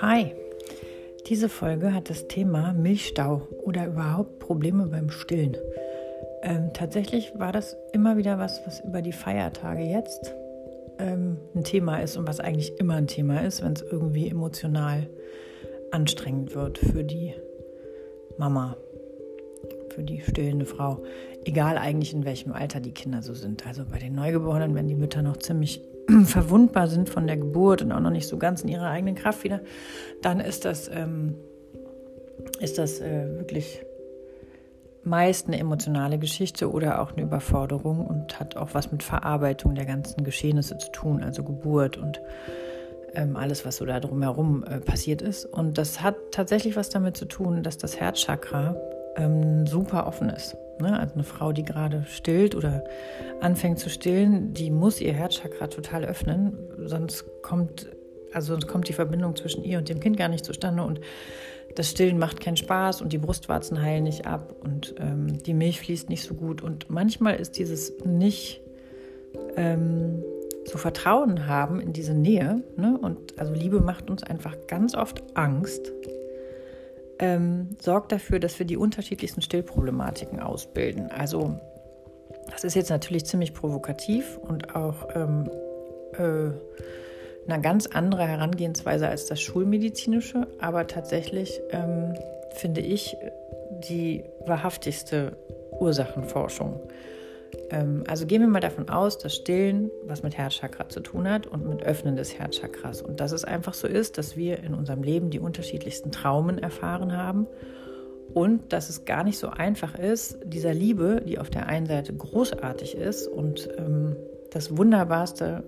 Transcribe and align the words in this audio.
Hi, 0.00 0.32
diese 1.26 1.48
Folge 1.48 1.92
hat 1.92 2.08
das 2.10 2.28
Thema 2.28 2.72
Milchstau 2.72 3.42
oder 3.62 3.86
überhaupt 3.86 4.38
Probleme 4.38 4.86
beim 4.86 5.10
Stillen. 5.10 5.56
Ähm, 6.42 6.70
tatsächlich 6.72 7.38
war 7.38 7.52
das 7.52 7.76
immer 7.92 8.16
wieder 8.16 8.38
was, 8.38 8.60
was 8.66 8.80
über 8.80 9.02
die 9.02 9.12
Feiertage 9.12 9.82
jetzt 9.82 10.34
ähm, 10.98 11.36
ein 11.54 11.64
Thema 11.64 11.98
ist 11.98 12.16
und 12.16 12.26
was 12.26 12.40
eigentlich 12.40 12.78
immer 12.78 12.94
ein 12.94 13.06
Thema 13.06 13.44
ist, 13.44 13.62
wenn 13.62 13.74
es 13.74 13.82
irgendwie 13.82 14.28
emotional 14.28 15.08
anstrengend 15.90 16.54
wird 16.54 16.78
für 16.78 17.04
die 17.04 17.34
Mama, 18.38 18.76
für 19.92 20.02
die 20.02 20.20
stillende 20.20 20.66
Frau. 20.66 21.02
Egal 21.44 21.78
eigentlich 21.78 22.12
in 22.14 22.24
welchem 22.24 22.52
Alter 22.52 22.80
die 22.80 22.92
Kinder 22.92 23.22
so 23.22 23.34
sind. 23.34 23.66
Also 23.66 23.84
bei 23.84 23.98
den 23.98 24.14
Neugeborenen, 24.14 24.74
wenn 24.74 24.88
die 24.88 24.94
Mütter 24.94 25.22
noch 25.22 25.36
ziemlich 25.36 25.82
verwundbar 26.24 26.88
sind 26.88 27.08
von 27.08 27.26
der 27.26 27.36
Geburt 27.36 27.82
und 27.82 27.92
auch 27.92 28.00
noch 28.00 28.10
nicht 28.10 28.26
so 28.26 28.38
ganz 28.38 28.62
in 28.62 28.68
ihrer 28.68 28.88
eigenen 28.88 29.14
Kraft 29.14 29.44
wieder, 29.44 29.60
dann 30.22 30.40
ist 30.40 30.64
das, 30.64 30.88
ähm, 30.88 31.34
ist 32.60 32.78
das 32.78 33.00
äh, 33.00 33.38
wirklich 33.38 33.84
meist 35.04 35.48
eine 35.48 35.58
emotionale 35.58 36.18
Geschichte 36.18 36.70
oder 36.70 37.02
auch 37.02 37.12
eine 37.12 37.22
Überforderung 37.22 38.06
und 38.06 38.38
hat 38.38 38.56
auch 38.56 38.70
was 38.72 38.92
mit 38.92 39.02
Verarbeitung 39.02 39.74
der 39.74 39.84
ganzen 39.84 40.22
Geschehnisse 40.22 40.78
zu 40.78 40.92
tun, 40.92 41.22
also 41.22 41.42
Geburt 41.42 41.96
und 41.96 42.20
ähm, 43.14 43.36
alles, 43.36 43.66
was 43.66 43.76
so 43.76 43.84
da 43.84 44.00
drumherum 44.00 44.64
äh, 44.64 44.78
passiert 44.78 45.22
ist. 45.22 45.44
Und 45.44 45.76
das 45.76 46.02
hat 46.02 46.16
tatsächlich 46.30 46.76
was 46.76 46.88
damit 46.88 47.16
zu 47.16 47.24
tun, 47.24 47.62
dass 47.62 47.78
das 47.78 47.98
Herzchakra 47.98 48.76
ähm, 49.16 49.66
super 49.66 50.06
offen 50.06 50.28
ist. 50.30 50.56
Ne? 50.80 50.98
Also 50.98 51.14
eine 51.14 51.24
Frau, 51.24 51.52
die 51.52 51.64
gerade 51.64 52.04
stillt 52.06 52.54
oder 52.54 52.84
anfängt 53.40 53.78
zu 53.78 53.90
stillen, 53.90 54.54
die 54.54 54.70
muss 54.70 55.00
ihr 55.00 55.12
Herzchakra 55.12 55.66
total 55.66 56.04
öffnen, 56.04 56.58
sonst 56.84 57.24
kommt, 57.42 57.88
also 58.32 58.52
sonst 58.52 58.68
kommt 58.68 58.88
die 58.88 58.92
Verbindung 58.92 59.36
zwischen 59.36 59.64
ihr 59.64 59.78
und 59.78 59.88
dem 59.88 60.00
Kind 60.00 60.16
gar 60.16 60.28
nicht 60.28 60.44
zustande 60.44 60.82
und 60.82 61.00
das 61.74 61.90
Stillen 61.90 62.18
macht 62.18 62.40
keinen 62.40 62.56
Spaß 62.56 63.00
und 63.00 63.12
die 63.12 63.18
Brustwarzen 63.18 63.80
heilen 63.80 64.04
nicht 64.04 64.26
ab 64.26 64.54
und 64.62 64.94
ähm, 64.98 65.42
die 65.42 65.54
Milch 65.54 65.80
fließt 65.80 66.10
nicht 66.10 66.22
so 66.22 66.34
gut. 66.34 66.62
Und 66.62 66.90
manchmal 66.90 67.36
ist 67.36 67.58
dieses 67.58 67.92
nicht 68.04 68.60
ähm, 69.56 70.22
so 70.64 70.78
Vertrauen 70.78 71.46
haben 71.46 71.80
in 71.80 71.92
diese 71.92 72.14
Nähe, 72.14 72.62
ne? 72.76 72.98
und 73.00 73.38
also 73.38 73.52
Liebe 73.52 73.80
macht 73.80 74.10
uns 74.10 74.22
einfach 74.22 74.54
ganz 74.66 74.94
oft 74.94 75.22
Angst, 75.34 75.92
ähm, 77.22 77.76
sorgt 77.80 78.10
dafür, 78.10 78.40
dass 78.40 78.58
wir 78.58 78.66
die 78.66 78.76
unterschiedlichsten 78.76 79.42
Stillproblematiken 79.42 80.40
ausbilden. 80.40 81.10
Also 81.12 81.58
das 82.50 82.64
ist 82.64 82.74
jetzt 82.74 82.90
natürlich 82.90 83.24
ziemlich 83.24 83.54
provokativ 83.54 84.38
und 84.38 84.74
auch 84.74 85.08
ähm, 85.14 85.48
äh, 86.14 86.50
eine 87.48 87.62
ganz 87.62 87.86
andere 87.86 88.26
Herangehensweise 88.26 89.08
als 89.08 89.26
das 89.26 89.40
Schulmedizinische, 89.40 90.48
aber 90.58 90.88
tatsächlich 90.88 91.60
ähm, 91.70 92.14
finde 92.54 92.80
ich 92.80 93.16
die 93.88 94.24
wahrhaftigste 94.44 95.36
Ursachenforschung. 95.78 96.80
Ähm, 97.70 98.04
also 98.06 98.26
gehen 98.26 98.40
wir 98.40 98.48
mal 98.48 98.60
davon 98.60 98.88
aus, 98.88 99.18
dass 99.18 99.34
Stillen 99.34 99.90
was 100.06 100.22
mit 100.22 100.36
Herzchakra 100.36 100.88
zu 100.88 101.00
tun 101.00 101.28
hat 101.28 101.46
und 101.46 101.68
mit 101.68 101.82
Öffnen 101.82 102.16
des 102.16 102.38
Herzchakras. 102.38 103.02
Und 103.02 103.20
dass 103.20 103.32
es 103.32 103.44
einfach 103.44 103.74
so 103.74 103.86
ist, 103.86 104.18
dass 104.18 104.36
wir 104.36 104.62
in 104.62 104.74
unserem 104.74 105.02
Leben 105.02 105.30
die 105.30 105.40
unterschiedlichsten 105.40 106.12
Traumen 106.12 106.58
erfahren 106.58 107.16
haben 107.16 107.46
und 108.34 108.72
dass 108.72 108.88
es 108.88 109.04
gar 109.04 109.24
nicht 109.24 109.38
so 109.38 109.48
einfach 109.48 109.98
ist, 109.98 110.38
dieser 110.44 110.72
Liebe, 110.72 111.22
die 111.26 111.38
auf 111.38 111.50
der 111.50 111.66
einen 111.66 111.86
Seite 111.86 112.14
großartig 112.14 112.96
ist 112.96 113.26
und 113.26 113.68
ähm, 113.76 114.16
das 114.50 114.76
Wunderbarste, 114.76 115.64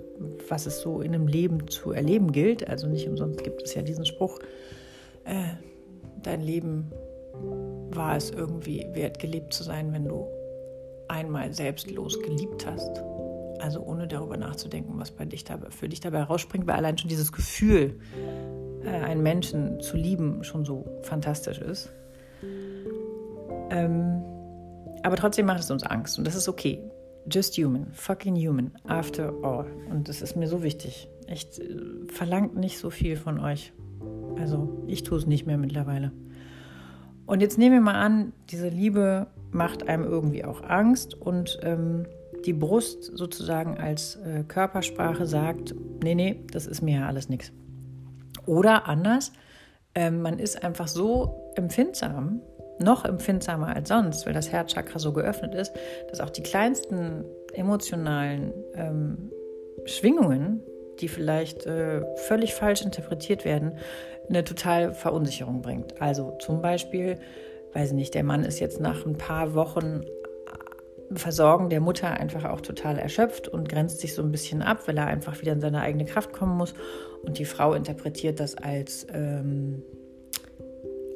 was 0.48 0.66
es 0.66 0.80
so 0.80 1.00
in 1.00 1.14
einem 1.14 1.26
Leben 1.26 1.68
zu 1.68 1.92
erleben 1.92 2.32
gilt. 2.32 2.68
Also 2.68 2.86
nicht 2.86 3.08
umsonst 3.08 3.42
gibt 3.42 3.62
es 3.62 3.74
ja 3.74 3.82
diesen 3.82 4.04
Spruch, 4.04 4.38
äh, 5.24 5.54
dein 6.22 6.42
Leben 6.42 6.90
war 7.90 8.16
es 8.16 8.30
irgendwie 8.30 8.86
wert, 8.92 9.18
gelebt 9.18 9.52
zu 9.52 9.62
sein, 9.62 9.92
wenn 9.92 10.04
du 10.04 10.26
einmal 11.08 11.52
selbstlos 11.52 12.20
geliebt 12.20 12.66
hast. 12.66 13.02
Also 13.60 13.80
ohne 13.80 14.06
darüber 14.06 14.36
nachzudenken, 14.36 14.98
was 14.98 15.10
bei 15.10 15.24
dich 15.24 15.44
dabei, 15.44 15.70
für 15.70 15.88
dich 15.88 16.00
dabei 16.00 16.22
rausspringt, 16.22 16.66
weil 16.66 16.74
allein 16.74 16.98
schon 16.98 17.08
dieses 17.08 17.32
Gefühl, 17.32 17.98
äh, 18.84 18.88
einen 18.88 19.22
Menschen 19.22 19.80
zu 19.80 19.96
lieben, 19.96 20.44
schon 20.44 20.64
so 20.64 20.84
fantastisch 21.02 21.58
ist. 21.58 21.90
Ähm, 23.70 24.22
aber 25.02 25.16
trotzdem 25.16 25.46
macht 25.46 25.60
es 25.60 25.70
uns 25.70 25.82
Angst 25.82 26.18
und 26.18 26.26
das 26.26 26.34
ist 26.34 26.48
okay. 26.48 26.82
Just 27.30 27.56
human, 27.56 27.86
fucking 27.92 28.36
human, 28.36 28.72
after 28.86 29.32
all. 29.42 29.66
Und 29.90 30.08
das 30.10 30.20
ist 30.20 30.36
mir 30.36 30.46
so 30.46 30.62
wichtig. 30.62 31.08
Echt, 31.26 31.58
äh, 31.58 31.76
verlangt 32.08 32.54
nicht 32.54 32.78
so 32.78 32.90
viel 32.90 33.16
von 33.16 33.38
euch. 33.38 33.72
Also, 34.38 34.84
ich 34.86 35.04
tue 35.04 35.16
es 35.16 35.26
nicht 35.26 35.46
mehr 35.46 35.56
mittlerweile. 35.56 36.12
Und 37.26 37.40
jetzt 37.40 37.56
nehmen 37.56 37.76
wir 37.76 37.80
mal 37.80 37.94
an, 37.94 38.32
diese 38.50 38.68
Liebe 38.68 39.28
macht 39.54 39.88
einem 39.88 40.04
irgendwie 40.04 40.44
auch 40.44 40.62
Angst 40.62 41.14
und 41.14 41.58
ähm, 41.62 42.06
die 42.44 42.52
Brust 42.52 43.04
sozusagen 43.16 43.78
als 43.78 44.16
äh, 44.16 44.42
Körpersprache 44.46 45.26
sagt, 45.26 45.74
nee, 46.02 46.14
nee, 46.14 46.44
das 46.52 46.66
ist 46.66 46.82
mir 46.82 47.00
ja 47.00 47.06
alles 47.06 47.28
nichts. 47.28 47.52
Oder 48.46 48.86
anders, 48.86 49.32
äh, 49.94 50.10
man 50.10 50.38
ist 50.38 50.62
einfach 50.62 50.88
so 50.88 51.52
empfindsam, 51.54 52.42
noch 52.80 53.04
empfindsamer 53.04 53.74
als 53.74 53.88
sonst, 53.88 54.26
weil 54.26 54.34
das 54.34 54.50
Herzchakra 54.50 54.98
so 54.98 55.12
geöffnet 55.12 55.54
ist, 55.54 55.72
dass 56.10 56.20
auch 56.20 56.30
die 56.30 56.42
kleinsten 56.42 57.24
emotionalen 57.54 58.52
ähm, 58.74 59.30
Schwingungen, 59.86 60.60
die 61.00 61.08
vielleicht 61.08 61.66
äh, 61.66 62.02
völlig 62.26 62.54
falsch 62.54 62.82
interpretiert 62.82 63.44
werden, 63.44 63.78
eine 64.28 64.44
total 64.44 64.92
Verunsicherung 64.92 65.62
bringt. 65.62 66.00
Also 66.00 66.36
zum 66.40 66.60
Beispiel, 66.60 67.18
weiß 67.74 67.88
ich 67.90 67.94
nicht, 67.94 68.14
der 68.14 68.24
Mann 68.24 68.44
ist 68.44 68.60
jetzt 68.60 68.80
nach 68.80 69.04
ein 69.04 69.18
paar 69.18 69.54
Wochen 69.54 70.02
Versorgen 71.12 71.68
der 71.68 71.80
Mutter 71.80 72.10
einfach 72.10 72.44
auch 72.44 72.60
total 72.60 72.98
erschöpft 72.98 73.46
und 73.46 73.68
grenzt 73.68 74.00
sich 74.00 74.14
so 74.14 74.22
ein 74.22 74.32
bisschen 74.32 74.62
ab, 74.62 74.86
weil 74.86 74.96
er 74.96 75.06
einfach 75.06 75.40
wieder 75.40 75.52
in 75.52 75.60
seine 75.60 75.80
eigene 75.80 76.06
Kraft 76.06 76.32
kommen 76.32 76.56
muss. 76.56 76.74
Und 77.22 77.38
die 77.38 77.44
Frau 77.44 77.74
interpretiert 77.74 78.40
das 78.40 78.56
als 78.56 79.06
ähm, 79.12 79.82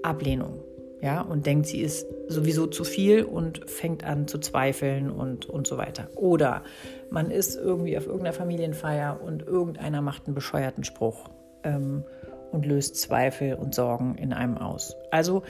Ablehnung 0.03 0.61
ja, 1.01 1.21
und 1.21 1.47
denkt, 1.47 1.67
sie 1.67 1.81
ist 1.81 2.07
sowieso 2.29 2.67
zu 2.67 2.85
viel 2.85 3.23
und 3.23 3.69
fängt 3.71 4.05
an 4.05 4.27
zu 4.27 4.39
zweifeln 4.39 5.11
und, 5.11 5.47
und 5.47 5.67
so 5.67 5.79
weiter. 5.79 6.09
Oder 6.17 6.65
man 7.11 7.31
ist 7.31 7.57
irgendwie 7.57 7.97
auf 7.97 8.07
irgendeiner 8.07 8.33
Familienfeier 8.33 9.21
und 9.23 9.47
irgendeiner 9.47 10.03
macht 10.03 10.27
einen 10.27 10.35
bescheuerten 10.35 10.85
Spruch 10.85 11.31
ähm, 11.63 12.05
und 12.51 12.67
löst 12.67 12.97
Zweifel 12.97 13.55
und 13.55 13.75
Sorgen 13.75 14.17
in 14.17 14.33
einem 14.33 14.59
aus. 14.59 14.97
Also 15.11 15.43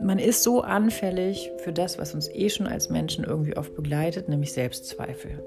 man 0.00 0.18
ist 0.18 0.42
so 0.42 0.62
anfällig 0.62 1.50
für 1.58 1.72
das, 1.72 1.98
was 1.98 2.14
uns 2.14 2.28
eh 2.28 2.48
schon 2.48 2.66
als 2.66 2.90
Menschen 2.90 3.24
irgendwie 3.24 3.56
oft 3.56 3.74
begleitet, 3.74 4.28
nämlich 4.28 4.52
Selbstzweifel. 4.52 5.42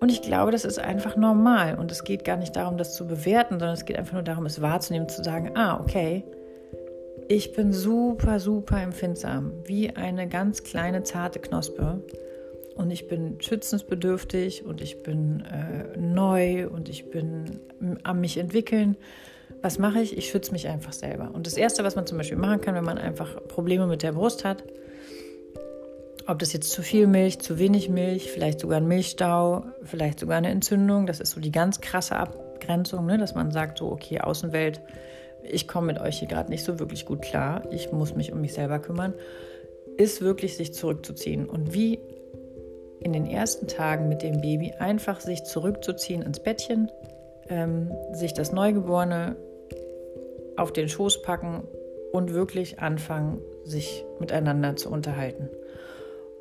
Und 0.00 0.10
ich 0.10 0.22
glaube, 0.22 0.52
das 0.52 0.64
ist 0.64 0.78
einfach 0.78 1.16
normal. 1.16 1.78
Und 1.78 1.90
es 1.90 2.04
geht 2.04 2.24
gar 2.24 2.36
nicht 2.36 2.54
darum, 2.54 2.76
das 2.76 2.94
zu 2.94 3.06
bewerten, 3.06 3.54
sondern 3.54 3.72
es 3.72 3.84
geht 3.84 3.96
einfach 3.96 4.12
nur 4.12 4.22
darum, 4.22 4.46
es 4.46 4.60
wahrzunehmen, 4.60 5.08
zu 5.08 5.24
sagen, 5.24 5.52
ah, 5.56 5.80
okay, 5.80 6.24
ich 7.28 7.52
bin 7.54 7.72
super, 7.72 8.38
super 8.38 8.80
empfindsam, 8.80 9.52
wie 9.64 9.90
eine 9.90 10.28
ganz 10.28 10.62
kleine, 10.62 11.02
zarte 11.02 11.40
Knospe. 11.40 12.02
Und 12.76 12.90
ich 12.90 13.08
bin 13.08 13.40
schützensbedürftig 13.40 14.64
und 14.66 14.82
ich 14.82 15.02
bin 15.02 15.40
äh, 15.40 15.98
neu 15.98 16.68
und 16.68 16.90
ich 16.90 17.10
bin 17.10 17.58
am 18.04 18.20
mich 18.20 18.36
entwickeln. 18.36 18.96
Was 19.62 19.78
mache 19.78 20.00
ich? 20.00 20.16
Ich 20.16 20.28
schütze 20.28 20.52
mich 20.52 20.68
einfach 20.68 20.92
selber. 20.92 21.30
Und 21.32 21.46
das 21.46 21.56
Erste, 21.56 21.82
was 21.84 21.96
man 21.96 22.06
zum 22.06 22.18
Beispiel 22.18 22.38
machen 22.38 22.60
kann, 22.60 22.74
wenn 22.74 22.84
man 22.84 22.98
einfach 22.98 23.42
Probleme 23.48 23.86
mit 23.86 24.02
der 24.02 24.12
Brust 24.12 24.44
hat, 24.44 24.64
ob 26.26 26.38
das 26.38 26.52
jetzt 26.52 26.70
zu 26.70 26.82
viel 26.82 27.06
Milch, 27.06 27.38
zu 27.38 27.58
wenig 27.58 27.88
Milch, 27.88 28.30
vielleicht 28.30 28.60
sogar 28.60 28.78
ein 28.78 28.88
Milchstau, 28.88 29.64
vielleicht 29.82 30.20
sogar 30.20 30.36
eine 30.36 30.50
Entzündung, 30.50 31.06
das 31.06 31.20
ist 31.20 31.32
so 31.32 31.40
die 31.40 31.52
ganz 31.52 31.80
krasse 31.80 32.16
Abgrenzung, 32.16 33.06
ne? 33.06 33.16
dass 33.16 33.34
man 33.34 33.52
sagt, 33.52 33.78
so, 33.78 33.90
okay, 33.90 34.20
Außenwelt 34.20 34.80
ich 35.50 35.68
komme 35.68 35.88
mit 35.88 36.00
euch 36.00 36.18
hier 36.18 36.28
gerade 36.28 36.50
nicht 36.50 36.64
so 36.64 36.78
wirklich 36.78 37.06
gut 37.06 37.22
klar, 37.22 37.62
ich 37.70 37.92
muss 37.92 38.14
mich 38.14 38.32
um 38.32 38.40
mich 38.40 38.54
selber 38.54 38.78
kümmern, 38.78 39.14
ist 39.96 40.20
wirklich 40.20 40.56
sich 40.56 40.74
zurückzuziehen. 40.74 41.46
Und 41.46 41.72
wie 41.72 41.98
in 43.00 43.12
den 43.12 43.26
ersten 43.26 43.68
Tagen 43.68 44.08
mit 44.08 44.22
dem 44.22 44.40
Baby 44.40 44.72
einfach 44.78 45.20
sich 45.20 45.44
zurückzuziehen 45.44 46.22
ins 46.22 46.40
Bettchen, 46.40 46.90
ähm, 47.48 47.90
sich 48.12 48.34
das 48.34 48.52
Neugeborene 48.52 49.36
auf 50.56 50.72
den 50.72 50.88
Schoß 50.88 51.22
packen 51.22 51.64
und 52.12 52.32
wirklich 52.32 52.80
anfangen, 52.80 53.40
sich 53.64 54.04
miteinander 54.20 54.76
zu 54.76 54.90
unterhalten. 54.90 55.50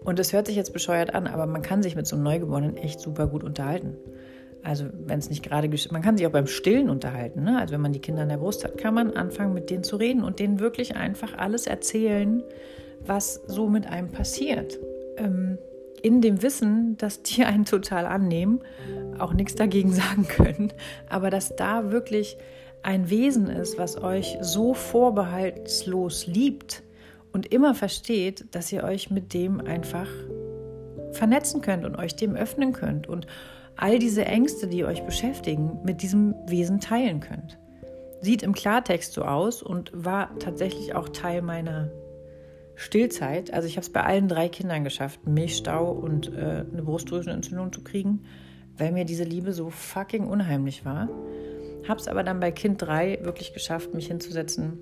Und 0.03 0.19
es 0.19 0.33
hört 0.33 0.47
sich 0.47 0.55
jetzt 0.55 0.71
bescheuert 0.71 1.13
an, 1.13 1.27
aber 1.27 1.47
man 1.47 1.61
kann 1.61 1.81
sich 1.81 1.95
mit 1.95 2.05
so 2.05 2.15
einem 2.15 2.23
Neugeborenen 2.23 2.77
echt 2.77 2.99
super 2.99 3.27
gut 3.27 3.43
unterhalten. 3.43 3.97
Also 4.63 4.85
wenn 5.05 5.19
es 5.19 5.29
nicht 5.29 5.43
gerade, 5.43 5.69
man 5.91 6.01
kann 6.01 6.17
sich 6.17 6.25
auch 6.25 6.31
beim 6.31 6.47
Stillen 6.47 6.89
unterhalten. 6.89 7.43
Ne? 7.43 7.59
Also 7.59 7.73
wenn 7.73 7.81
man 7.81 7.93
die 7.93 7.99
Kinder 7.99 8.23
in 8.23 8.29
der 8.29 8.37
Brust 8.37 8.63
hat, 8.63 8.77
kann 8.77 8.93
man 8.93 9.11
anfangen, 9.11 9.53
mit 9.53 9.69
denen 9.69 9.83
zu 9.83 9.95
reden 9.95 10.23
und 10.23 10.39
denen 10.39 10.59
wirklich 10.59 10.95
einfach 10.95 11.37
alles 11.37 11.67
erzählen, 11.67 12.43
was 13.05 13.41
so 13.47 13.67
mit 13.67 13.87
einem 13.87 14.09
passiert. 14.09 14.79
Ähm, 15.17 15.59
in 16.05 16.21
dem 16.21 16.43
Wissen, 16.43 16.97
dass 16.97 17.23
die 17.23 17.43
einen 17.45 17.65
total 17.65 18.05
annehmen, 18.05 18.59
auch 19.17 19.33
nichts 19.33 19.55
dagegen 19.55 19.91
sagen 19.91 20.27
können, 20.27 20.71
aber 21.09 21.31
dass 21.31 21.55
da 21.55 21.91
wirklich 21.91 22.37
ein 22.83 23.09
Wesen 23.09 23.47
ist, 23.49 23.79
was 23.79 23.99
euch 23.99 24.37
so 24.39 24.75
vorbehaltslos 24.75 26.27
liebt 26.27 26.83
und 27.33 27.51
immer 27.51 27.73
versteht, 27.73 28.45
dass 28.51 28.71
ihr 28.71 28.83
euch 28.83 29.09
mit 29.09 29.33
dem 29.33 29.59
einfach 29.59 30.07
vernetzen 31.11 31.61
könnt 31.61 31.85
und 31.85 31.95
euch 31.95 32.15
dem 32.15 32.35
öffnen 32.35 32.71
könnt 32.71 33.07
und 33.07 33.25
all 33.75 33.97
diese 33.97 34.25
Ängste, 34.25 34.67
die 34.67 34.85
euch 34.85 35.03
beschäftigen, 35.05 35.79
mit 35.83 36.03
diesem 36.03 36.35
Wesen 36.45 36.79
teilen 36.79 37.19
könnt. 37.19 37.57
Sieht 38.21 38.43
im 38.43 38.53
Klartext 38.53 39.13
so 39.13 39.23
aus 39.23 39.63
und 39.63 39.91
war 39.91 40.37
tatsächlich 40.37 40.93
auch 40.93 41.09
Teil 41.09 41.41
meiner 41.41 41.89
Stillzeit. 42.75 43.53
Also 43.53 43.67
ich 43.67 43.77
habe 43.77 43.85
es 43.85 43.89
bei 43.89 44.03
allen 44.03 44.27
drei 44.27 44.49
Kindern 44.49 44.83
geschafft, 44.83 45.25
Milchstau 45.27 45.91
und 45.91 46.33
äh, 46.33 46.65
eine 46.71 46.83
Brustdrüsenentzündung 46.83 47.71
zu 47.71 47.83
kriegen, 47.83 48.23
weil 48.77 48.91
mir 48.91 49.05
diese 49.05 49.23
Liebe 49.23 49.53
so 49.53 49.69
fucking 49.69 50.27
unheimlich 50.27 50.85
war. 50.85 51.09
Habe 51.87 51.99
es 51.99 52.07
aber 52.07 52.23
dann 52.23 52.39
bei 52.39 52.51
Kind 52.51 52.81
3 52.81 53.19
wirklich 53.23 53.53
geschafft, 53.53 53.93
mich 53.93 54.07
hinzusetzen, 54.07 54.79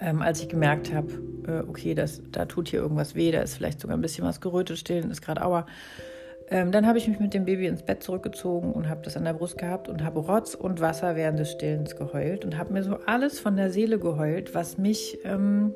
ähm, 0.00 0.22
als 0.22 0.40
ich 0.40 0.48
gemerkt 0.48 0.92
habe, 0.94 1.12
äh, 1.46 1.68
okay, 1.68 1.94
das, 1.94 2.22
da 2.30 2.44
tut 2.46 2.68
hier 2.68 2.80
irgendwas 2.80 3.14
weh, 3.14 3.32
da 3.32 3.40
ist 3.40 3.54
vielleicht 3.54 3.80
sogar 3.80 3.96
ein 3.96 4.00
bisschen 4.00 4.24
was 4.24 4.40
gerötet, 4.40 4.78
stillen 4.78 5.10
ist 5.10 5.22
gerade 5.22 5.44
Aua. 5.44 5.66
Ähm, 6.50 6.72
dann 6.72 6.86
habe 6.86 6.96
ich 6.96 7.08
mich 7.08 7.18
mit 7.18 7.34
dem 7.34 7.44
Baby 7.44 7.66
ins 7.66 7.82
Bett 7.82 8.02
zurückgezogen 8.02 8.72
und 8.72 8.88
habe 8.88 9.02
das 9.02 9.16
an 9.16 9.24
der 9.24 9.34
Brust 9.34 9.58
gehabt 9.58 9.88
und 9.88 10.02
habe 10.02 10.20
Rotz 10.20 10.54
und 10.54 10.80
Wasser 10.80 11.14
während 11.14 11.38
des 11.38 11.50
Stillens 11.50 11.94
geheult 11.96 12.44
und 12.44 12.56
habe 12.56 12.72
mir 12.72 12.82
so 12.82 12.96
alles 13.06 13.38
von 13.38 13.56
der 13.56 13.70
Seele 13.70 13.98
geheult, 13.98 14.54
was 14.54 14.78
mich, 14.78 15.18
ähm, 15.24 15.74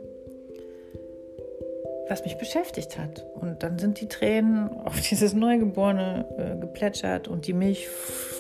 was 2.09 2.25
mich 2.25 2.37
beschäftigt 2.37 2.99
hat. 2.99 3.25
Und 3.35 3.63
dann 3.63 3.79
sind 3.79 4.01
die 4.01 4.09
Tränen 4.09 4.69
auf 4.85 5.01
dieses 5.11 5.35
Neugeborene 5.35 6.27
äh, 6.37 6.61
geplätschert 6.61 7.29
und 7.29 7.47
die 7.47 7.53
Milch 7.53 7.89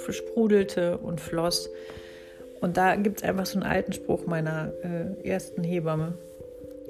sprudelte 0.09 0.99
und 0.99 1.21
floss. 1.21 1.71
Und 2.61 2.77
da 2.77 2.95
gibt 2.97 3.19
es 3.19 3.25
einfach 3.25 3.47
so 3.47 3.59
einen 3.59 3.69
alten 3.69 3.93
Spruch 3.93 4.27
meiner 4.27 4.73
äh, 4.83 5.29
ersten 5.29 5.65
Hebamme, 5.65 6.15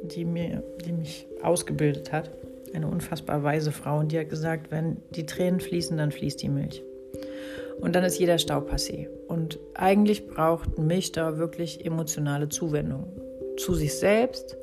die, 0.02 0.24
mir, 0.24 0.62
die 0.84 0.92
mich 0.92 1.26
ausgebildet 1.42 2.12
hat. 2.12 2.30
Eine 2.74 2.88
unfassbar 2.88 3.42
weise 3.42 3.72
Frau. 3.72 3.98
Und 3.98 4.12
die 4.12 4.18
hat 4.18 4.28
gesagt, 4.28 4.70
wenn 4.70 4.96
die 5.10 5.26
Tränen 5.26 5.60
fließen, 5.60 5.96
dann 5.96 6.10
fließt 6.10 6.42
die 6.42 6.48
Milch. 6.48 6.82
Und 7.80 7.96
dann 7.96 8.04
ist 8.04 8.18
jeder 8.18 8.38
Stau 8.38 8.60
passé. 8.60 9.08
Und 9.28 9.58
eigentlich 9.74 10.28
braucht 10.28 10.78
ein 10.78 10.86
Milchstau 10.86 11.38
wirklich 11.38 11.84
emotionale 11.84 12.48
Zuwendung 12.48 13.06
zu 13.56 13.74
sich 13.74 13.94
selbst 13.94 14.56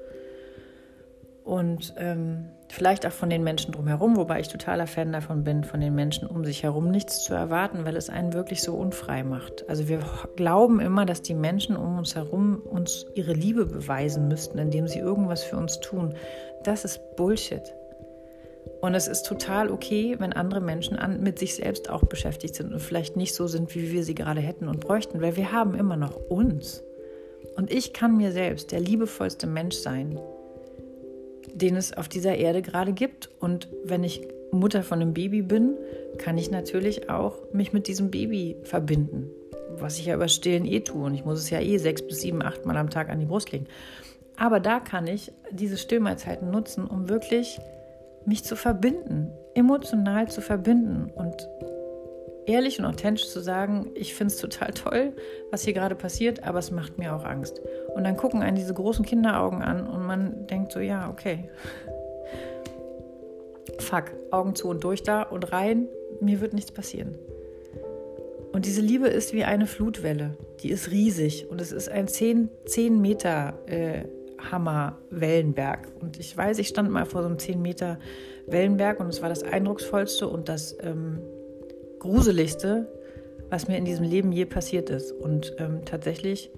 und 1.50 1.96
ähm, 1.98 2.46
vielleicht 2.68 3.07
auch 3.07 3.12
von 3.12 3.31
den 3.31 3.44
Menschen 3.44 3.72
drumherum, 3.72 4.18
wobei 4.18 4.40
ich 4.40 4.50
totaler 4.50 4.86
Fan 4.86 5.12
davon 5.12 5.44
bin, 5.44 5.63
von 5.63 5.81
den 5.81 5.96
Menschen 5.96 6.28
um 6.28 6.46
sich 6.46 6.62
herum 6.62 6.92
nichts 6.92 7.24
zu 7.24 7.34
erwarten, 7.34 7.86
weil 7.86 7.96
es 7.96 8.07
einen 8.12 8.34
wirklich 8.34 8.62
so 8.62 8.75
unfrei 8.75 9.24
macht. 9.24 9.68
Also 9.68 9.88
wir 9.88 10.01
glauben 10.36 10.80
immer, 10.80 11.07
dass 11.07 11.24
die 11.24 11.34
Menschen 11.34 11.75
um 11.75 11.98
uns 11.98 12.13
herum 12.13 12.62
uns 12.62 13.07
ihre 13.16 13.34
Liebe 13.34 13.66
beweisen 13.66 14.28
müssten, 14.28 14.60
indem 14.60 14.88
sie 14.88 15.00
irgendwas 15.00 15.44
für 15.44 15.57
uns 15.57 15.80
tun. 15.80 16.13
Das 16.63 16.86
ist 16.86 17.16
Bullshit. 17.16 17.74
Und 18.81 18.94
es 18.94 19.07
ist 19.07 19.24
total 19.24 19.72
okay, 19.72 20.18
wenn 20.19 20.34
andere 20.34 20.62
Menschen 20.62 20.98
an, 20.98 21.19
mit 21.22 21.40
sich 21.40 21.56
selbst 21.56 21.90
auch 21.90 22.04
beschäftigt 22.04 22.54
sind 22.54 22.72
und 22.72 22.80
vielleicht 22.80 23.18
nicht 23.18 23.34
so 23.34 23.48
sind, 23.48 23.74
wie 23.74 23.92
wir 23.92 24.04
sie 24.04 24.13
gerade 24.13 24.42
hätten 24.42 24.68
und 24.68 24.81
bräuchten, 24.81 25.19
weil 25.19 25.36
wir 25.36 25.51
haben 25.51 25.74
immer 25.74 25.98
noch 25.98 26.16
uns. 26.30 26.84
Und 27.56 27.74
ich 27.74 27.92
kann 27.92 28.18
mir 28.18 28.31
selbst 28.31 28.72
der 28.72 28.81
liebevollste 28.81 29.48
Mensch 29.48 29.78
sein, 29.78 30.19
den 31.53 31.75
es 31.75 31.95
auf 31.95 32.07
dieser 32.07 32.36
Erde 32.36 32.62
gerade 32.62 32.94
gibt. 32.94 33.30
Und 33.39 33.69
wenn 33.83 34.03
ich 34.03 34.21
Mutter 34.51 34.83
von 34.83 35.01
einem 35.01 35.13
Baby 35.13 35.41
bin, 35.41 35.75
kann 36.18 36.38
ich 36.38 36.51
natürlich 36.51 37.09
auch 37.09 37.38
mich 37.53 37.74
mit 37.74 37.88
diesem 37.88 38.12
Baby 38.12 38.57
verbinden. 38.63 39.30
Was 39.77 40.00
ich 40.00 40.07
ja 40.07 40.15
über 40.15 40.27
Stillen 40.27 40.65
eh 40.65 40.81
tue. 40.81 41.06
Und 41.06 41.13
ich 41.13 41.25
muss 41.25 41.39
es 41.39 41.50
ja 41.50 41.59
eh 41.59 41.77
sechs 41.77 42.01
bis 42.01 42.21
sieben, 42.21 42.41
acht 42.41 42.65
Mal 42.65 42.77
am 42.77 42.89
Tag 42.89 43.09
an 43.09 43.19
die 43.19 43.25
Brust 43.25 43.51
legen. 43.51 43.68
Aber 44.36 44.59
da 44.59 44.80
kann 44.80 45.06
ich 45.07 45.31
diese 45.51 45.77
Stillmahlzeiten 45.77 46.50
nutzen, 46.50 46.86
um 46.86 47.09
wirklich 47.09 47.59
mich 48.25 48.44
zu 48.44 48.56
verbinden, 48.56 49.31
emotional 49.53 50.30
zu 50.30 50.41
verbinden 50.41 51.12
und 51.13 51.47
ehrlich 52.50 52.80
und 52.80 52.86
authentisch 52.86 53.30
zu 53.30 53.40
sagen, 53.40 53.92
ich 53.94 54.16
finde 54.16 54.34
es 54.34 54.40
total 54.40 54.74
toll, 54.74 55.13
was 55.51 55.63
hier 55.63 55.74
gerade 55.74 55.96
passiert, 55.96 56.44
aber 56.44 56.60
es 56.60 56.72
macht 56.72 56.98
mir 56.98 57.16
auch 57.16 57.24
Angst. 57.24 57.62
Und 57.94 58.04
dann 58.04 58.18
gucken 58.18 58.42
einen 58.42 58.56
diese 58.56 58.74
großen 58.74 59.06
Kinderaugen 59.06 59.62
an 59.62 59.88
und 59.88 60.06
man 60.06 60.48
denkt 60.48 60.72
so, 60.72 60.80
ja, 60.80 61.10
okay. 61.10 61.50
Fuck, 63.78 64.06
Augen 64.31 64.56
zu 64.56 64.68
und 64.68 64.84
durch 64.84 65.04
da 65.04 65.22
und 65.22 65.51
rein, 65.51 65.88
mir 66.19 66.42
wird 66.42 66.54
nichts 66.54 66.72
passieren. 66.72 67.18
Und 68.51 68.66
diese 68.66 68.81
Liebe 68.81 69.07
ist 69.07 69.31
wie 69.34 69.44
eine 69.44 69.68
Flutwelle. 69.68 70.36
Die 70.63 70.72
ist 70.72 70.90
riesig 70.90 71.48
und 71.50 71.62
es 71.62 71.72
ist 71.72 71.88
ein 71.88 72.07
10, 72.07 72.50
10 72.66 73.00
Meter 73.00 73.60
äh, 73.68 74.06
Hammer 74.51 74.98
Wellenberg. 75.12 75.88
Und 76.01 76.19
ich 76.19 76.36
weiß, 76.36 76.57
ich 76.57 76.68
stand 76.68 76.90
mal 76.90 77.06
vor 77.06 77.22
so 77.22 77.28
einem 77.28 77.38
10 77.38 77.62
Meter 77.62 78.00
Wellenberg 78.48 79.00
und 79.00 79.07
es 79.07 79.22
war 79.22 79.30
das 79.30 79.44
eindrucksvollste 79.44 80.28
und 80.28 80.50
das 80.50 80.75
ähm, 80.81 81.22
gruseligste, 82.00 82.88
was 83.50 83.68
mir 83.68 83.78
in 83.78 83.86
diesem 83.86 84.06
Leben 84.06 84.31
je 84.31 84.46
passiert 84.46 84.90
ist. 84.90 85.12
Und 85.12 85.56
ähm, 85.57 85.81
tatsächlich, 85.86 86.50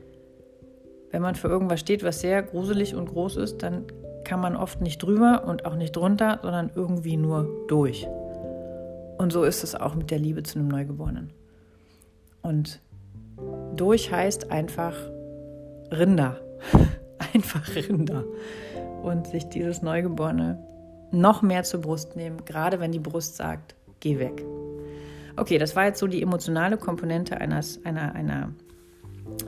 wenn 1.12 1.22
man 1.22 1.36
für 1.36 1.48
irgendwas 1.48 1.80
steht, 1.80 2.04
was 2.04 2.22
sehr 2.22 2.44
gruselig 2.44 2.96
und 2.96 3.10
groß 3.10 3.38
ist, 3.38 3.64
dann 3.64 3.86
kann 4.24 4.40
man 4.40 4.56
oft 4.56 4.82
nicht 4.82 5.02
drüber 5.02 5.44
und 5.48 5.66
auch 5.66 5.76
nicht 5.76 5.96
drunter, 5.96 6.40
sondern 6.42 6.72
irgendwie 6.76 7.18
nur 7.18 7.66
durch. 7.68 8.08
Und 9.18 9.32
so 9.32 9.44
ist 9.44 9.64
es 9.64 9.76
auch 9.76 9.96
mit 9.96 10.12
der 10.12 10.20
Liebe 10.20 10.44
zu 10.44 10.60
einem 10.60 10.68
Neugeborenen. 10.68 11.32
Und 12.42 12.80
durch 13.76 14.12
heißt 14.12 14.52
einfach 14.52 14.96
Rinder. 15.92 16.40
einfach 17.34 17.76
Rinder. 17.76 18.24
Und 19.04 19.28
sich 19.28 19.46
dieses 19.46 19.82
Neugeborene 19.82 20.60
noch 21.12 21.42
mehr 21.42 21.64
zur 21.64 21.82
Brust 21.82 22.16
nehmen, 22.16 22.46
gerade 22.46 22.80
wenn 22.80 22.92
die 22.92 23.00
Brust 23.00 23.36
sagt, 23.36 23.76
geh 24.00 24.18
weg. 24.20 24.44
Okay, 25.42 25.58
das 25.58 25.76
war 25.76 25.86
jetzt 25.86 25.98
so 25.98 26.06
die 26.06 26.22
emotionale 26.22 26.78
Komponente 26.78 27.42
eines, 27.42 27.84
einer, 27.84 28.14
einer, 28.14 28.54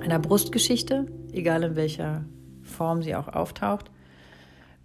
einer 0.01 0.17
Brustgeschichte, 0.17 1.05
egal 1.31 1.61
in 1.61 1.75
welcher 1.75 2.25
Form 2.63 3.03
sie 3.03 3.13
auch 3.13 3.27
auftaucht. 3.27 3.91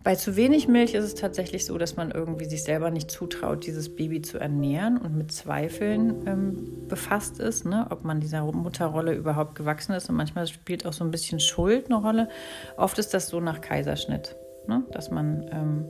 Bei 0.05 0.17
zu 0.17 0.37
wenig 0.37 0.69
Milch 0.69 0.93
ist 0.93 1.05
es 1.05 1.15
tatsächlich 1.15 1.65
so, 1.65 1.79
dass 1.79 1.97
man 1.97 2.11
irgendwie 2.11 2.45
sich 2.45 2.63
selber 2.63 2.91
nicht 2.91 3.11
zutraut, 3.11 3.67
dieses 3.67 3.97
Baby 3.97 4.21
zu 4.21 4.37
ernähren 4.37 4.99
und 4.99 5.17
mit 5.17 5.33
Zweifeln 5.33 6.27
ähm, 6.27 6.87
befasst 6.89 7.41
ist, 7.41 7.65
ne? 7.65 7.87
ob 7.89 8.05
man 8.05 8.21
dieser 8.21 8.43
Mutterrolle 8.43 9.15
überhaupt 9.15 9.55
gewachsen 9.55 9.95
ist. 9.95 10.11
Und 10.11 10.17
manchmal 10.17 10.47
spielt 10.47 10.85
auch 10.85 10.93
so 10.93 11.05
ein 11.05 11.11
bisschen 11.11 11.41
Schuld 11.41 11.87
eine 11.87 12.03
Rolle. 12.03 12.29
Oft 12.77 12.99
ist 12.99 13.15
das 13.15 13.29
so 13.29 13.41
nach 13.41 13.63
Kaiserschnitt, 13.63 14.37
ne? 14.67 14.85
dass 14.93 15.11
man 15.11 15.49
ähm, 15.53 15.87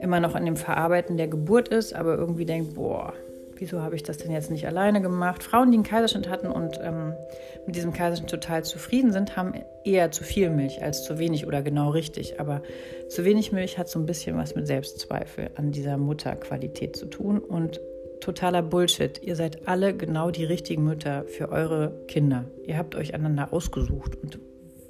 immer 0.00 0.18
noch 0.18 0.34
an 0.34 0.44
dem 0.44 0.56
Verarbeiten 0.56 1.16
der 1.16 1.28
Geburt 1.28 1.68
ist, 1.68 1.94
aber 1.94 2.16
irgendwie 2.16 2.44
denkt, 2.44 2.74
boah, 2.74 3.14
wieso 3.58 3.82
habe 3.82 3.96
ich 3.96 4.02
das 4.02 4.18
denn 4.18 4.30
jetzt 4.30 4.50
nicht 4.50 4.66
alleine 4.66 5.00
gemacht? 5.00 5.42
Frauen, 5.42 5.70
die 5.70 5.76
einen 5.76 5.84
Kaiserschnitt 5.84 6.28
hatten 6.28 6.48
und 6.48 6.78
ähm, 6.82 7.14
mit 7.66 7.76
diesem 7.76 7.92
Kaiserschnitt 7.92 8.30
total 8.30 8.64
zufrieden 8.64 9.12
sind, 9.12 9.36
haben 9.36 9.54
eher 9.84 10.10
zu 10.10 10.24
viel 10.24 10.50
Milch 10.50 10.82
als 10.82 11.04
zu 11.04 11.18
wenig 11.18 11.46
oder 11.46 11.62
genau 11.62 11.90
richtig. 11.90 12.40
Aber 12.40 12.62
zu 13.08 13.24
wenig 13.24 13.52
Milch 13.52 13.78
hat 13.78 13.88
so 13.88 13.98
ein 13.98 14.06
bisschen 14.06 14.36
was 14.36 14.54
mit 14.54 14.66
Selbstzweifel 14.66 15.50
an 15.56 15.72
dieser 15.72 15.96
Mutterqualität 15.96 16.96
zu 16.96 17.06
tun 17.06 17.38
und 17.38 17.80
totaler 18.20 18.62
Bullshit. 18.62 19.22
Ihr 19.22 19.36
seid 19.36 19.68
alle 19.68 19.94
genau 19.94 20.30
die 20.30 20.44
richtigen 20.44 20.84
Mütter 20.84 21.24
für 21.24 21.50
eure 21.50 21.92
Kinder. 22.08 22.44
Ihr 22.66 22.78
habt 22.78 22.94
euch 22.94 23.14
einander 23.14 23.52
ausgesucht 23.52 24.16
und 24.22 24.38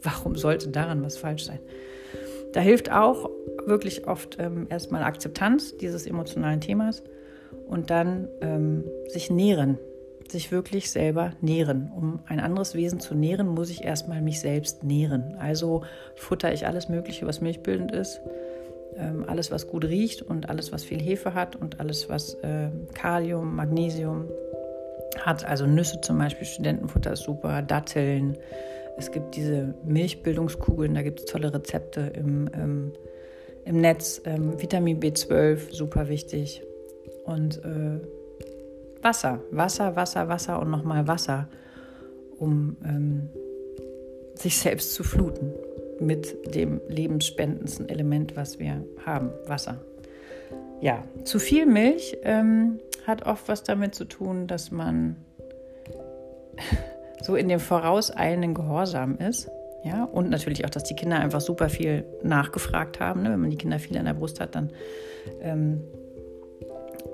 warum 0.02 0.36
sollte 0.36 0.68
daran 0.68 1.02
was 1.02 1.16
falsch 1.16 1.44
sein? 1.44 1.60
Da 2.52 2.60
hilft 2.60 2.90
auch 2.90 3.28
wirklich 3.66 4.06
oft 4.06 4.38
ähm, 4.40 4.66
erstmal 4.70 5.02
Akzeptanz 5.02 5.76
dieses 5.76 6.06
emotionalen 6.06 6.60
Themas 6.60 7.02
und 7.68 7.90
dann 7.90 8.28
ähm, 8.40 8.84
sich 9.08 9.30
nähren, 9.30 9.78
sich 10.26 10.50
wirklich 10.50 10.90
selber 10.90 11.32
nähren. 11.40 11.92
Um 11.94 12.20
ein 12.26 12.40
anderes 12.40 12.74
Wesen 12.74 13.00
zu 13.00 13.14
nähren, 13.14 13.46
muss 13.46 13.70
ich 13.70 13.84
erstmal 13.84 14.20
mich 14.20 14.40
selbst 14.40 14.84
nähren. 14.84 15.36
Also 15.38 15.82
futter 16.16 16.52
ich 16.52 16.66
alles 16.66 16.88
Mögliche, 16.88 17.26
was 17.26 17.40
milchbildend 17.40 17.92
ist, 17.92 18.20
ähm, 18.96 19.24
alles, 19.26 19.50
was 19.50 19.68
gut 19.68 19.84
riecht 19.84 20.22
und 20.22 20.48
alles, 20.48 20.72
was 20.72 20.84
viel 20.84 21.00
Hefe 21.00 21.34
hat 21.34 21.56
und 21.56 21.78
alles, 21.80 22.08
was 22.08 22.34
äh, 22.42 22.70
Kalium, 22.94 23.54
Magnesium 23.54 24.24
hat. 25.20 25.44
Also 25.44 25.66
Nüsse 25.66 26.00
zum 26.00 26.18
Beispiel, 26.18 26.46
Studentenfutter 26.46 27.12
ist 27.12 27.22
super, 27.22 27.62
Datteln. 27.62 28.36
Es 28.96 29.12
gibt 29.12 29.36
diese 29.36 29.74
Milchbildungskugeln, 29.84 30.94
da 30.94 31.02
gibt 31.02 31.20
es 31.20 31.26
tolle 31.26 31.52
Rezepte 31.54 32.12
im, 32.14 32.50
ähm, 32.54 32.92
im 33.64 33.80
Netz. 33.80 34.20
Ähm, 34.24 34.60
Vitamin 34.60 35.00
B12, 35.00 35.72
super 35.72 36.08
wichtig 36.08 36.62
und 37.28 37.62
äh, 37.64 38.00
Wasser, 39.02 39.40
Wasser, 39.50 39.94
Wasser, 39.94 40.28
Wasser 40.28 40.60
und 40.60 40.70
nochmal 40.70 41.06
Wasser, 41.06 41.48
um 42.38 42.76
ähm, 42.84 43.28
sich 44.34 44.58
selbst 44.58 44.94
zu 44.94 45.04
fluten 45.04 45.52
mit 46.00 46.54
dem 46.54 46.80
lebensspendendsten 46.88 47.88
Element, 47.88 48.36
was 48.36 48.58
wir 48.58 48.84
haben, 49.04 49.30
Wasser. 49.46 49.78
Ja, 50.80 51.02
zu 51.24 51.38
viel 51.38 51.66
Milch 51.66 52.16
ähm, 52.22 52.78
hat 53.06 53.26
oft 53.26 53.48
was 53.48 53.62
damit 53.64 53.94
zu 53.94 54.04
tun, 54.04 54.46
dass 54.46 54.70
man 54.70 55.16
so 57.22 57.34
in 57.36 57.48
dem 57.48 57.60
vorauseilenden 57.60 58.54
Gehorsam 58.54 59.18
ist. 59.18 59.50
Ja, 59.84 60.04
und 60.04 60.28
natürlich 60.28 60.64
auch, 60.64 60.70
dass 60.70 60.84
die 60.84 60.96
Kinder 60.96 61.18
einfach 61.18 61.40
super 61.40 61.68
viel 61.68 62.04
nachgefragt 62.22 63.00
haben. 63.00 63.22
Ne? 63.22 63.30
Wenn 63.30 63.40
man 63.40 63.50
die 63.50 63.56
Kinder 63.56 63.78
viel 63.78 63.96
an 63.96 64.06
der 64.06 64.14
Brust 64.14 64.40
hat, 64.40 64.54
dann, 64.54 64.70
ähm, 65.40 65.80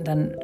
dann 0.01 0.37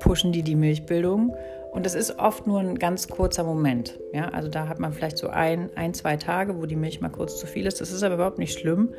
pushen 0.00 0.32
die 0.32 0.42
die 0.42 0.56
Milchbildung. 0.56 1.34
Und 1.72 1.84
das 1.84 1.94
ist 1.94 2.18
oft 2.18 2.46
nur 2.46 2.60
ein 2.60 2.78
ganz 2.78 3.08
kurzer 3.08 3.44
Moment. 3.44 3.98
Ja, 4.12 4.28
also 4.28 4.48
da 4.48 4.68
hat 4.68 4.78
man 4.78 4.92
vielleicht 4.92 5.18
so 5.18 5.28
ein, 5.28 5.70
ein, 5.76 5.92
zwei 5.92 6.16
Tage, 6.16 6.56
wo 6.58 6.64
die 6.64 6.76
Milch 6.76 7.00
mal 7.00 7.10
kurz 7.10 7.38
zu 7.38 7.46
viel 7.46 7.66
ist. 7.66 7.80
Das 7.80 7.92
ist 7.92 8.02
aber 8.02 8.14
überhaupt 8.14 8.38
nicht 8.38 8.58
schlimm, 8.58 8.94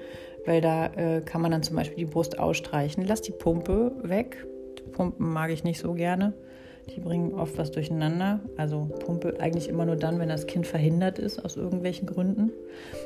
weil 0.45 0.61
da 0.61 0.87
äh, 0.87 1.21
kann 1.21 1.41
man 1.41 1.51
dann 1.51 1.63
zum 1.63 1.75
Beispiel 1.75 1.97
die 1.97 2.11
Brust 2.11 2.37
ausstreichen. 2.37 3.03
Lass 3.05 3.21
die 3.21 3.31
Pumpe 3.31 3.93
weg. 4.03 4.45
Pumpen 4.91 5.27
mag 5.31 5.49
ich 5.49 5.63
nicht 5.63 5.79
so 5.79 5.93
gerne. 5.93 6.33
Die 6.95 6.99
bringen 6.99 7.33
oft 7.33 7.57
was 7.57 7.71
durcheinander. 7.71 8.39
Also 8.55 8.85
Pumpe 8.99 9.39
eigentlich 9.39 9.69
immer 9.69 9.85
nur 9.85 9.95
dann, 9.95 10.19
wenn 10.19 10.29
das 10.29 10.47
Kind 10.47 10.65
verhindert 10.65 11.19
ist, 11.19 11.43
aus 11.43 11.55
irgendwelchen 11.57 12.07
Gründen. 12.07 12.51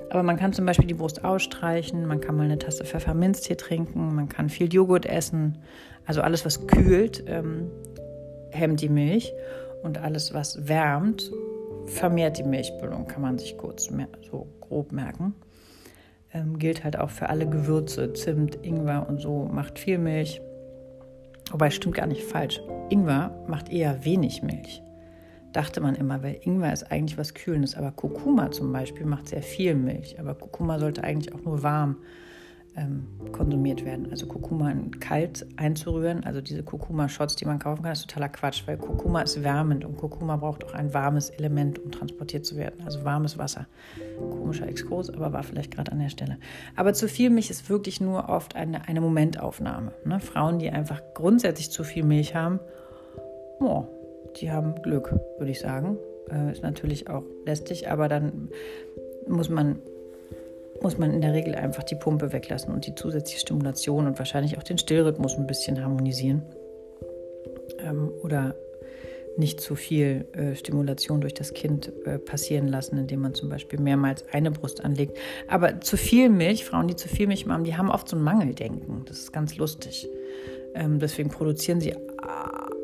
Aber 0.09 0.23
man 0.23 0.37
kann 0.37 0.53
zum 0.53 0.65
Beispiel 0.65 0.87
die 0.87 0.93
Brust 0.93 1.23
ausstreichen, 1.23 2.05
man 2.05 2.21
kann 2.21 2.35
mal 2.35 2.43
eine 2.43 2.59
Tasse 2.59 2.85
Pfefferminztee 2.85 3.55
trinken, 3.55 4.15
man 4.15 4.29
kann 4.29 4.49
viel 4.49 4.71
Joghurt 4.71 5.05
essen. 5.05 5.57
Also 6.05 6.21
alles, 6.21 6.45
was 6.45 6.67
kühlt, 6.67 7.23
ähm, 7.27 7.69
hemmt 8.51 8.81
die 8.81 8.89
Milch. 8.89 9.33
Und 9.83 9.97
alles, 9.97 10.33
was 10.33 10.67
wärmt, 10.67 11.31
vermehrt 11.85 12.37
die 12.37 12.43
Milchbildung, 12.43 13.07
kann 13.07 13.21
man 13.21 13.37
sich 13.37 13.57
kurz 13.57 13.89
mehr, 13.89 14.07
so 14.29 14.47
grob 14.61 14.91
merken. 14.91 15.33
Ähm, 16.33 16.59
gilt 16.59 16.83
halt 16.83 16.97
auch 16.97 17.09
für 17.09 17.29
alle 17.29 17.47
Gewürze, 17.47 18.13
Zimt, 18.13 18.59
Ingwer 18.63 19.07
und 19.09 19.19
so, 19.19 19.49
macht 19.51 19.79
viel 19.79 19.97
Milch. 19.97 20.41
Wobei, 21.49 21.69
stimmt 21.69 21.95
gar 21.95 22.07
nicht 22.07 22.23
falsch. 22.23 22.61
Ingwer 22.89 23.43
macht 23.47 23.69
eher 23.69 24.05
wenig 24.05 24.43
Milch. 24.43 24.83
Dachte 25.51 25.81
man 25.81 25.95
immer, 25.95 26.23
weil 26.23 26.39
Ingwer 26.41 26.71
ist 26.71 26.91
eigentlich 26.91 27.17
was 27.17 27.33
Kühlendes. 27.33 27.75
Aber 27.75 27.91
Kurkuma 27.91 28.51
zum 28.51 28.71
Beispiel 28.71 29.05
macht 29.05 29.29
sehr 29.29 29.41
viel 29.41 29.75
Milch. 29.75 30.19
Aber 30.19 30.35
Kurkuma 30.35 30.79
sollte 30.79 31.03
eigentlich 31.03 31.33
auch 31.33 31.41
nur 31.41 31.63
warm 31.63 31.97
ähm, 32.75 33.07
konsumiert 33.31 33.83
werden. 33.83 34.07
Also 34.11 34.27
Kurkuma 34.27 34.73
kalt 34.99 35.45
einzurühren, 35.57 36.23
also 36.23 36.41
diese 36.41 36.63
Kurkuma-Shots, 36.63 37.35
die 37.35 37.45
man 37.45 37.59
kaufen 37.59 37.83
kann, 37.83 37.91
ist 37.91 38.07
totaler 38.07 38.29
Quatsch, 38.29 38.63
weil 38.65 38.77
Kurkuma 38.77 39.21
ist 39.21 39.43
wärmend 39.43 39.83
und 39.83 39.97
Kurkuma 39.97 40.37
braucht 40.37 40.63
auch 40.63 40.73
ein 40.73 40.93
warmes 40.93 41.29
Element, 41.29 41.79
um 41.79 41.91
transportiert 41.91 42.45
zu 42.45 42.55
werden, 42.55 42.81
also 42.85 43.03
warmes 43.03 43.37
Wasser. 43.37 43.67
Komischer 44.17 44.67
Exkurs, 44.67 45.09
aber 45.09 45.33
war 45.33 45.43
vielleicht 45.43 45.75
gerade 45.75 45.91
an 45.91 45.99
der 45.99 46.09
Stelle. 46.09 46.37
Aber 46.75 46.93
zu 46.93 47.07
viel 47.07 47.29
Milch 47.29 47.49
ist 47.49 47.69
wirklich 47.69 47.99
nur 47.99 48.29
oft 48.29 48.55
eine, 48.55 48.87
eine 48.87 49.01
Momentaufnahme. 49.01 49.91
Ne? 50.05 50.19
Frauen, 50.19 50.59
die 50.59 50.69
einfach 50.69 51.01
grundsätzlich 51.13 51.71
zu 51.71 51.83
viel 51.83 52.03
Milch 52.03 52.35
haben, 52.35 52.59
oh, 53.59 53.85
die 54.39 54.51
haben 54.51 54.81
Glück, 54.81 55.13
würde 55.37 55.51
ich 55.51 55.59
sagen. 55.59 55.97
Äh, 56.31 56.51
ist 56.51 56.63
natürlich 56.63 57.09
auch 57.09 57.23
lästig, 57.45 57.89
aber 57.89 58.07
dann 58.07 58.49
muss 59.27 59.49
man 59.49 59.79
muss 60.81 60.97
man 60.97 61.13
in 61.13 61.21
der 61.21 61.33
Regel 61.33 61.55
einfach 61.55 61.83
die 61.83 61.95
Pumpe 61.95 62.33
weglassen 62.33 62.73
und 62.73 62.85
die 62.87 62.95
zusätzliche 62.95 63.39
Stimulation 63.39 64.07
und 64.07 64.17
wahrscheinlich 64.17 64.57
auch 64.57 64.63
den 64.63 64.77
Stillrhythmus 64.77 65.37
ein 65.37 65.47
bisschen 65.47 65.81
harmonisieren. 65.81 66.43
Ähm, 67.79 68.11
oder 68.21 68.55
nicht 69.37 69.61
zu 69.61 69.75
viel 69.75 70.25
äh, 70.33 70.55
Stimulation 70.55 71.21
durch 71.21 71.33
das 71.33 71.53
Kind 71.53 71.91
äh, 72.05 72.19
passieren 72.19 72.67
lassen, 72.67 72.97
indem 72.97 73.21
man 73.21 73.33
zum 73.33 73.49
Beispiel 73.49 73.79
mehrmals 73.79 74.25
eine 74.31 74.51
Brust 74.51 74.83
anlegt. 74.83 75.17
Aber 75.47 75.81
zu 75.81 75.97
viel 75.97 76.29
Milch, 76.29 76.65
Frauen, 76.65 76.87
die 76.87 76.95
zu 76.95 77.07
viel 77.07 77.27
Milch 77.27 77.45
machen, 77.45 77.63
die 77.63 77.77
haben 77.77 77.89
oft 77.89 78.09
so 78.09 78.17
ein 78.17 78.23
Mangeldenken. 78.23 79.05
Das 79.05 79.19
ist 79.19 79.31
ganz 79.31 79.57
lustig. 79.57 80.09
Ähm, 80.73 80.99
deswegen 80.99 81.29
produzieren 81.29 81.79
sie 81.79 81.91
äh, 81.91 81.97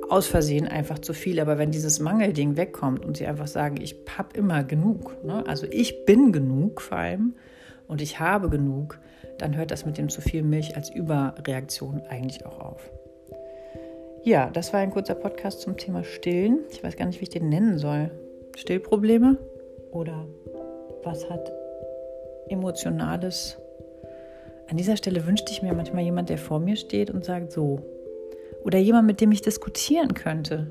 aus 0.10 0.27
Versehen 0.27 0.68
einfach 0.68 1.00
zu 1.00 1.13
viel. 1.13 1.39
Aber 1.39 1.58
wenn 1.58 1.72
dieses 1.72 2.00
Mangelding 2.00 2.56
wegkommt 2.56 3.06
und 3.06 3.18
sie 3.18 3.27
einfach 3.27 3.48
sagen, 3.48 3.77
ich 3.82 3.96
habe 4.18 4.38
immer 4.38 4.63
genug, 4.63 5.24
ne? 5.24 5.44
also 5.48 5.68
ich 5.70 6.06
bin 6.06 6.32
genug 6.32 6.82
vor 6.82 6.98
allem, 6.98 7.36
und 7.88 8.01
ich 8.01 8.20
habe 8.20 8.50
genug, 8.50 9.00
dann 9.38 9.56
hört 9.56 9.72
das 9.72 9.86
mit 9.86 9.98
dem 9.98 10.10
zu 10.10 10.22
viel 10.22 10.44
Milch 10.44 10.75
als 10.75 10.89
Überreaktion 10.89 12.01
eigentlich 12.10 12.46
auch 12.46 12.60
auf. 12.60 12.91
Ja, 14.24 14.50
das 14.50 14.74
war 14.74 14.82
ein 14.82 14.91
kurzer 14.91 15.15
Podcast 15.15 15.62
zum 15.62 15.77
Thema 15.77 16.03
Stillen. 16.03 16.60
Ich 16.70 16.84
weiß 16.84 16.98
gar 16.98 17.06
nicht, 17.06 17.20
wie 17.22 17.24
ich 17.24 17.29
den 17.29 17.50
nennen 17.50 17.77
soll. 17.77 18.12
Stillprobleme 18.58 19.38
oder 19.91 20.25
was 21.03 21.29
hat 21.29 21.51
emotionales? 22.50 23.58
An 24.70 24.75
dieser 24.75 24.98
Stelle 24.98 25.25
wünschte 25.25 25.51
ich 25.51 25.62
mir 25.62 25.74
manchmal 25.74 26.03
jemand, 26.03 26.29
der 26.29 26.38
vor 26.38 26.60
mir 26.60 26.75
steht 26.75 27.10
und 27.10 27.24
sagt 27.24 27.53
so. 27.53 27.79
Oder 28.65 28.79
jemand, 28.79 29.08
mit 29.08 29.22
dem 29.22 29.32
ich 29.32 29.41
diskutieren 29.41 30.13
könnte. 30.13 30.67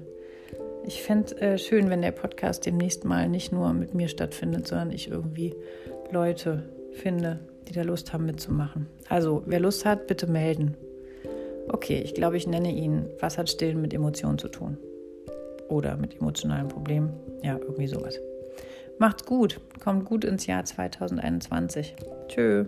Ich 0.85 1.02
fände 1.02 1.35
es 1.35 1.40
äh, 1.40 1.58
schön, 1.58 1.88
wenn 1.88 2.02
der 2.02 2.12
Podcast 2.12 2.66
demnächst 2.66 3.04
mal 3.04 3.28
nicht 3.28 3.52
nur 3.52 3.73
mit 3.73 3.94
mir 3.94 4.08
stattfindet, 4.08 4.66
sondern 4.66 4.90
ich 4.90 5.11
irgendwie 5.11 5.54
Leute 6.11 6.64
finde, 6.97 7.41
die 7.69 7.73
da 7.73 7.83
Lust 7.83 8.12
haben 8.12 8.26
mitzumachen. 8.26 8.87
Also, 9.09 9.43
wer 9.47 9.61
Lust 9.61 9.85
hat, 9.85 10.07
bitte 10.07 10.26
melden. 10.26 10.76
Okay, 11.69 12.00
ich 12.05 12.15
glaube, 12.15 12.37
ich 12.37 12.47
nenne 12.47 12.73
ihn, 12.73 13.07
was 13.21 13.38
hat 13.38 13.50
Stillen 13.50 13.81
mit 13.81 13.93
Emotionen 13.93 14.38
zu 14.38 14.49
tun? 14.49 14.79
Oder 15.69 15.97
mit 15.97 16.17
emotionalen 16.21 16.69
Problemen? 16.69 17.12
Ja, 17.43 17.59
irgendwie 17.59 17.88
sowas. 17.88 18.19
Macht's 18.99 19.26
gut, 19.26 19.61
kommt 19.83 20.05
gut 20.05 20.25
ins 20.25 20.47
Jahr 20.47 20.65
2021. 20.65 21.97
Tschö. 22.29 22.67